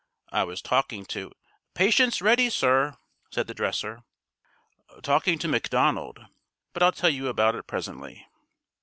I 0.31 0.43
was 0.45 0.63
talking 0.63 1.05
to" 1.13 1.31
"Patient's 1.75 2.23
ready, 2.23 2.49
sir," 2.49 2.97
said 3.29 3.45
the 3.45 3.53
dresser. 3.53 4.01
"Talking 5.03 5.37
to 5.37 5.47
McDonald 5.47 6.25
but 6.73 6.81
I'll 6.81 6.91
tell 6.91 7.11
you 7.11 7.27
about 7.27 7.53
it 7.53 7.67
presently." 7.67 8.25